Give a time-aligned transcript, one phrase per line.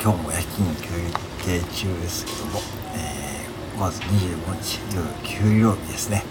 [0.00, 0.88] 今日も夜勤休
[1.44, 2.60] 憩中ですけども、
[2.94, 6.22] えー、5月25日夜給料日ですね、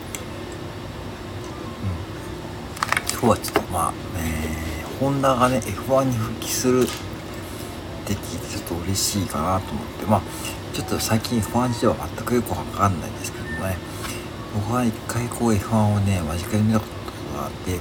[1.83, 6.85] うん、今日はちょっとまあ、えー、ホンダがね F1 に復帰するっ
[8.05, 10.21] て聞いてちょっと嬉しいかなと思ってまあ
[10.73, 13.75] ちょっと最近 F1 事情は全くよくわかんないんですけどもね。
[14.55, 16.85] 僕は一回こう F1 をね間近に見たこ
[17.33, 17.79] とがあって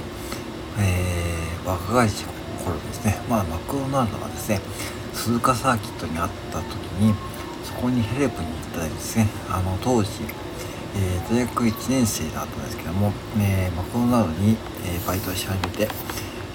[0.79, 2.25] えー、若返し
[2.63, 3.17] 頃ですね。
[3.29, 4.59] まあマクドナルドがですね
[5.17, 7.13] 鈴鹿サーキットにあった時に
[7.63, 9.27] そこにヘルプに行ったりですね。
[9.49, 10.09] あの当時、
[10.95, 15.89] えー、大学1年生だったんですけども、えー、マクドナルドに、えー、バイトし始めて、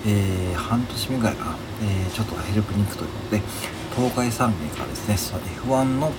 [0.06, 3.42] え半年目ぐらいかな、えちょっとヘルプに行くということで
[3.94, 6.12] 東海3名からですねその F1 の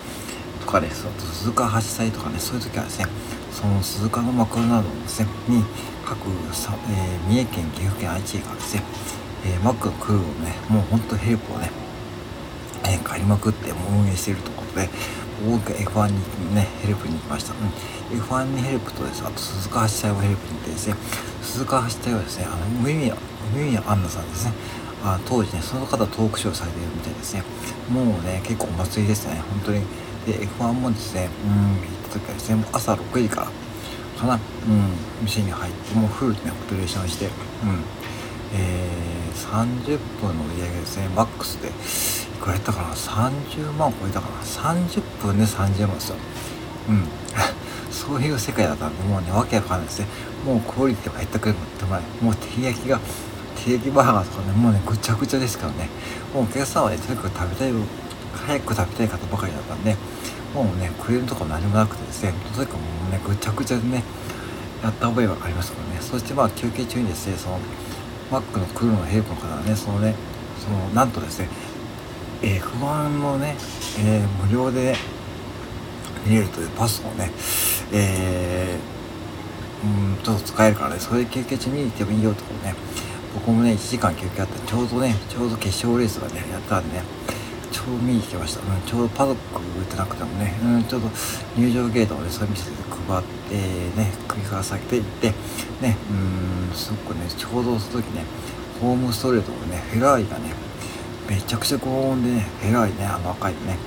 [0.62, 3.08] とかです鈴鹿八祭とかねそういう時はですね
[3.52, 5.64] その鈴鹿のマクドナルドですねに
[6.06, 6.20] 各
[6.54, 8.84] さ、え三重県岐阜県愛知県からですね、
[9.46, 11.83] えマックのクルをねもうほんとヘルプをね
[12.94, 14.90] えー、借りまくって運営しているということで
[15.46, 19.24] 僕が F1 にねヘルプに行きました、うん、F1 にヘルプとです。
[19.26, 20.96] あと鈴鹿八体をヘルプに行ってですね。
[21.42, 23.16] 鈴鹿八体はですねあの無意味な
[23.54, 24.54] 無意味なアンナさんですね。
[25.04, 27.44] あ当時ねその方トークショーされているみたいですね。
[27.90, 29.42] もうね結構お祭りですね。
[29.50, 29.82] 本当に。
[30.26, 33.48] で F1 もですねうん行った時はですねもう朝6時から
[34.22, 34.40] かな、うん、
[35.22, 37.32] 店に入ってもうフルでねオペレーションしてうん。
[38.56, 41.10] えー、30分の売り上げですね。
[41.16, 41.72] マックスで
[42.44, 46.18] くらやったかな？30万超えたかな？30分で30万ですよ。
[46.90, 47.08] うん。
[47.90, 50.08] そういう世界だったんでもうねわけわかんないですね。
[50.46, 53.00] もうクオリティが減ったくれもってももう照り焼きが
[53.56, 55.90] 照り焼きバーガーとかねもうねぐちゃぐちゃですからね。
[56.34, 57.74] もうお客さんはねとにかく食べたい
[58.46, 59.96] 早く食べたい方ばかりだったんで
[60.54, 64.04] もうねクレームとか何もなくてですねとにかくもうねぐちゃぐちゃでね
[64.84, 66.02] やった覚えがありますからね。
[66.02, 67.60] そしてまあ休憩中にですねその
[68.30, 70.16] マックのクルーのヘルプの方がねそのね
[70.62, 71.48] そのなんとですね
[72.44, 73.56] えー、不安のね、
[74.06, 74.96] えー、無料で、
[76.26, 77.32] 見れるというパスをね、
[77.92, 82.76] えー、うんちょっと使えるからねそれで休憩中見に行ってもいいよとかね
[83.34, 87.04] 僕もね1時間休憩あってちょうどねちょうど決勝レースがねやったんでね
[87.72, 91.10] ちょうど見に行きました、うん、ちょうどパドック打ってなくてもね、うん、ちょうど
[91.58, 92.78] 入場ゲートをねそういう店で
[93.08, 93.56] 配って
[94.00, 95.28] ね首から先で行って
[95.82, 95.98] ね
[96.70, 98.24] うんすごくねちょうどその時ね
[98.80, 100.63] ホームストレートのねフェラーリがね
[101.30, 103.78] めちゃくちゃ高温でねフェラーリねあの赤いね。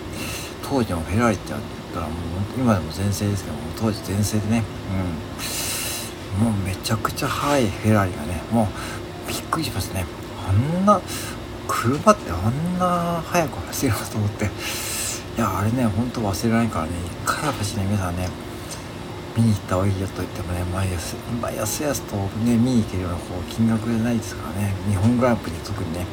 [0.63, 1.61] 当時のフェラーリって言っ
[1.95, 2.15] たらもう
[2.59, 4.63] 今でも全盛ですけども当時全盛でね。
[6.39, 6.45] うん。
[6.45, 10.05] もうめちゃくちゃ速いフェラーリがねもうびっくりしますね。
[10.49, 11.01] あんな
[11.69, 14.45] 車ってあんな速く走るのと思って。
[14.45, 14.49] い
[15.39, 16.93] やあれねほんと忘れないからね
[17.25, 18.29] 一回は走ね皆さんね。
[19.37, 24.75] 見に行った方がいいよと言ってもね毎朝毎朝やすとね見に行けるようなこう金額じゃないですからね。
[24.89, 26.07] 日本グランプリ特にね。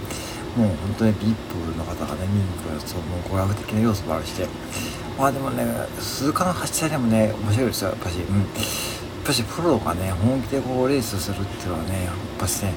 [0.55, 4.47] もう本当に VIP の方がね見に来るそうもう娯楽的な要素もあるして
[5.17, 5.65] まあでもね
[5.99, 8.39] 鈴鹿の8歳でもね面白いですよやっぱしうん。
[8.39, 8.45] やっ
[9.25, 12.73] ぱしプロがね本気でこうレースするっていうのはねやっぱしね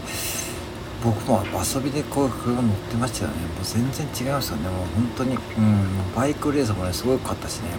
[1.03, 3.43] 僕も遊びでこういう車乗ってましたよね。
[3.43, 4.69] もう全然違いますよね。
[4.69, 5.35] もう本当に。
[5.35, 5.87] うん。
[6.17, 7.71] バイクレースもねすごかったしね。
[7.71, 7.79] やっ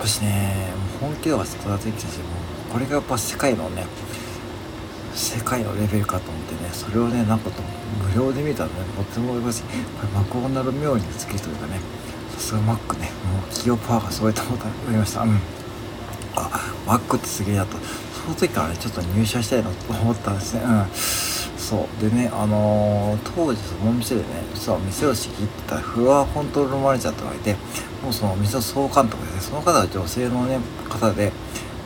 [0.00, 0.68] ぱしね
[1.00, 2.24] 本気では育ててきたしも
[2.70, 3.84] うこれがやっぱ世界のね
[5.14, 7.60] 世界のレベルかと思ってねそれをねなんかと
[7.92, 9.62] 無料で見たらねとっても嬉しい。
[9.62, 9.68] こ
[10.02, 11.80] れマクドナル妙に美しいというかね
[12.34, 13.10] さすがマックね。
[13.32, 15.22] もう企業パワーがすごいと思いました。
[15.22, 15.40] うん。
[16.34, 16.50] あ
[16.86, 17.76] マックってすげえなと
[18.24, 20.62] その時からねちょっと入社したいなと思ったんですね。
[20.62, 20.86] うん。
[20.92, 22.02] そう。
[22.02, 27.56] でねあのー、当時そのお店でね実は店を仕切ってたフロアコントロールマネージャーとかいて
[28.02, 31.32] もうその店の総監督ですねその方は女性のね方で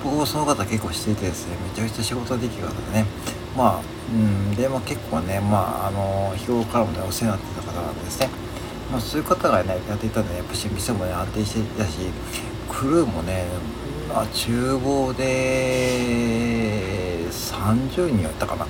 [0.02, 3.06] 僕もその方結構していてですねめちゃくちゃ仕事ができる方でね
[3.56, 3.80] まあ
[4.12, 8.28] うんでまあ結構ねまああの日頃からもねお世話になってた方なんですね。
[8.90, 11.98] まあそういう方がねやっていたんで、やっぱし店もね安定していたし
[12.70, 13.46] クルーもね
[14.08, 15.24] まあ厨房で
[17.30, 18.66] 30人やったかな。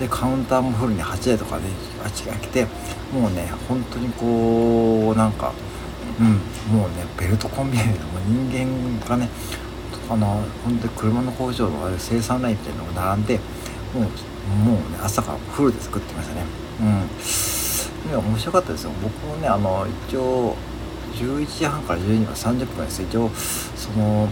[0.00, 1.64] でカウンターもフルに8台とかね
[2.04, 2.66] あちが来て
[3.12, 5.52] もうね本当にこうなんか
[6.18, 6.40] うん
[6.76, 9.28] もうねベルトコンビニでも人間がね
[10.10, 13.38] あの本当に車の工場のある生産ラインっていうのが並んで
[13.94, 14.04] もう
[14.64, 16.42] もうね朝からフルで作ってましたね。
[16.80, 18.10] うん。
[18.10, 18.90] で面白かったですよ。
[19.02, 20.56] 僕もねあの一応
[21.14, 23.02] 11時半から12時は30分です。
[23.02, 23.30] 一応
[23.76, 24.28] そのオ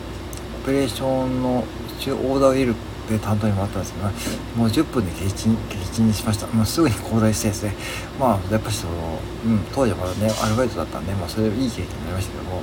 [0.67, 1.65] ペレーションの
[1.99, 2.75] 一応オーダーを入れる
[3.09, 4.15] で担当に回ったんですけど、ね、
[4.57, 6.47] もう10分で撃沈撃沈にしました。
[6.49, 7.75] もうすぐに交代してですね。
[8.19, 12.62] まあやっぱりその、うん、当時はまだねアルバイトだったんで、まあ、それいい経験になりましたけども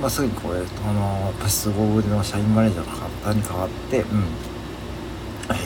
[0.00, 4.24] まあ、すぐにこれあのパス合腕の社員マネージャーの方に代わって、うん、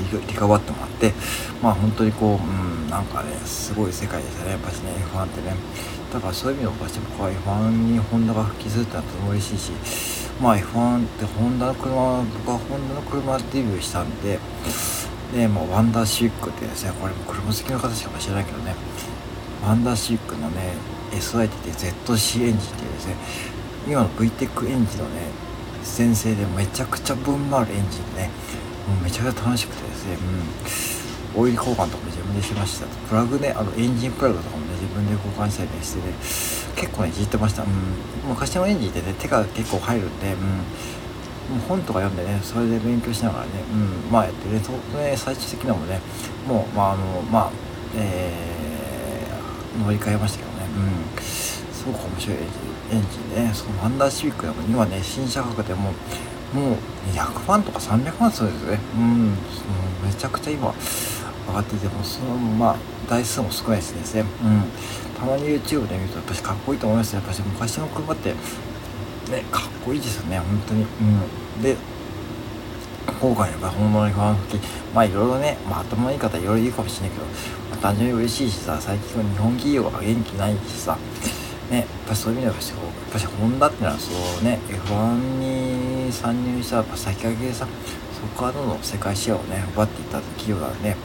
[0.01, 1.13] リカバってもらって、
[1.63, 5.55] まあ本当にこう、うん、なんかね、すごい世界でしたね、やっぱしね、F1 ってね。
[6.13, 9.73] だからそういう意味で私僕は F1 にホンダが復帰するってのはとても嬉しいし、
[10.41, 14.39] まあ F1 ってホンダの車、僕はホンダの車デビューしたんで、
[15.35, 18.75] で、もうワンダーシークってですね、これも車好きの方しか知らないけどね、
[19.67, 20.75] ワンダーシークのね、
[21.13, 23.17] SI って言って ZC エンジンっていうですね、
[23.89, 25.31] 今の VTEC エンジンのね、
[25.83, 28.31] 先生でめちゃくちゃぶん回るエンジンでね、
[28.89, 30.17] もうめちゃくちゃ楽しくてですね、
[31.35, 32.87] うん、オイル交換とかも自分でしました。
[33.09, 36.15] プラグねあのエンジンプラグとかもね自分で交換したりねしてね
[36.77, 37.69] 結構ねいじってました、うん、
[38.29, 40.39] 昔のエンジンってね手が結構入るんで、うん。
[41.45, 46.01] もう本とか読んでね、それで勉強しながらね、うん、まあやってね、そね最終的にはもね、
[46.49, 47.51] もう、まあ、あの、まあ、
[47.97, 55.93] えー、乗り換えましたけどね、うん、すごく面白いエンジンエンジンでね、そのワンダーシビックでも今ね、新車価格でも、
[56.55, 56.75] もう
[57.13, 58.79] 200万とか300万そうですね。
[58.97, 59.31] うん、
[60.05, 60.73] めちゃくちゃ今
[61.49, 62.77] 上がってても、そのまあ
[63.11, 64.25] 台数も少ないですね。
[64.43, 64.63] うん。
[65.19, 68.37] たまに YouTube で見るとやっぱりかっこいいと思いますやっぱり昔の車ってね、
[69.51, 70.83] かっこいいですよね、本当に。
[70.83, 71.63] うん。
[71.63, 71.77] で、
[73.21, 74.63] 今回の場合、本物のファン吹き、
[74.95, 77.25] まあいろいろね、まあ頭のいい方いろいろ言うかもしれないけど、
[77.71, 80.99] まあ、単純に嬉しいしさ、最近は日本企業が元気ないしさ、
[81.71, 87.67] ね、やっぱそういう意味ではやっぱしホンダってのはそうね F1 に参入したやっぱ先駆けでさ
[88.15, 90.97] そこからどんどん世界シェアをね奪っていった企業なんで、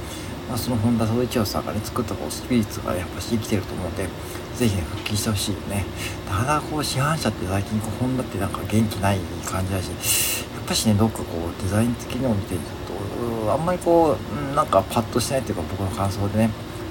[0.50, 4.08] まあ、そのホンダ総一郎さんがね作ったこうスピリッツが、ね、やっぱし生きてると思うんで
[4.56, 5.86] ぜひね復帰してほしいよね。
[6.30, 9.90] なかなかこう市販車って最近こうホンダってなんか元気ない感じだし
[10.54, 11.24] やっぱしねどっかこ
[11.58, 12.62] うデザイン的にも見てる
[13.44, 14.18] とあんまりこ
[14.52, 16.50] うなんかパッとしないっていうか僕の感想でね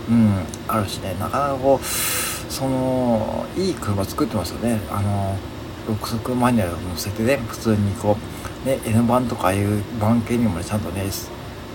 [0.09, 1.85] うんあるしねなかなかこう
[2.49, 4.81] そのいい車作ってますよね。
[4.91, 5.37] あの
[5.89, 8.17] 6速マニュアルを乗せてね普通にこ
[8.65, 11.05] うね N 版とかああいう版系にもねちゃんとね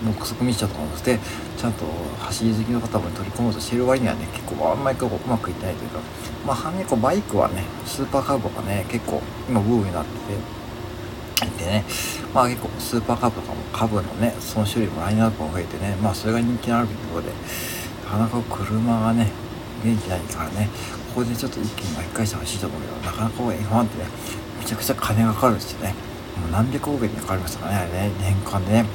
[0.04, 1.18] 6速ミッションとか乗せて
[1.56, 1.84] ちゃんと
[2.20, 6.00] 走り好きの方も取り込もうとしてる割にはね結構あんまりこううまくいってないというか
[6.46, 10.10] まあ反面こうバイクはねスーパーカーブがね結構今ブームになって
[11.56, 11.84] てでね
[12.32, 17.32] まあ結構スーパーカーブとかもカブのねその種類もラインナップも増えてねまあそれが人気のあるとことで
[18.04, 19.30] なかなか車がね
[19.84, 20.68] 元気ないからね
[21.14, 24.04] ここでちょっと一気に巻き返してほしいと思うけどなかなか F1 ってね
[24.58, 25.94] めちゃくちゃ金がかかるんですよね
[26.40, 28.86] もう何百億円にかかりましたからねあれね年間でね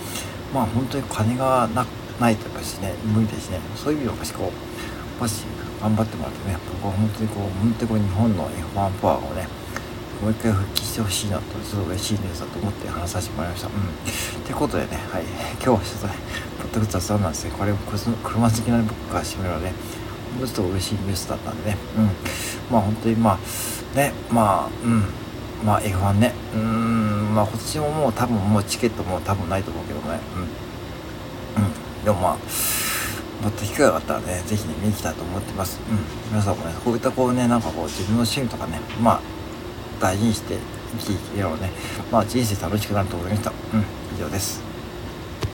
[0.53, 1.86] まあ本当に金がな
[2.19, 5.45] ないとやっぱしね無理ですねそういう意味でもしこうもし
[5.80, 9.47] 頑張ってもらってね僕は本当にこう本当にこう日本の F1 パワーをね
[10.21, 13.68] もう一回復帰してほしいなとすごい嬉しいニュースだと思って話させてもらいました。
[13.68, 13.74] うん。
[13.74, 13.77] っ
[14.45, 15.24] てことでね、はい。
[15.53, 16.13] 今日はちょっとね、
[16.74, 17.51] 全く雑談なんですね。
[17.57, 19.71] これ、車好きな僕からしてみればね、
[20.37, 22.05] ちょっと嬉しいニュースだったんでね、うん、
[22.71, 25.03] まあ本当にまあねまあうん。
[25.65, 26.33] まあ F1 ね。
[26.55, 27.33] うん。
[27.35, 30.19] まあ今年ももう多分もうチケットも多分ないと思うけどね。
[31.57, 32.37] うん、うん、でもまあ
[33.43, 35.79] また機会があったらね、ぜひね、見に来たいと思ってます。
[35.89, 35.97] うん。
[36.29, 39.21] 皆さんもね、こういったこうね、なんかこう、自分の趣味とかね、まあ、
[40.01, 40.57] 大事にして
[40.91, 41.71] 生きていければね、
[42.11, 43.51] まあ、人生楽しくなると思いました。
[43.73, 43.85] うん、
[44.17, 44.69] 以上です。